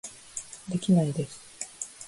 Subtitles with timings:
[0.67, 1.39] できないです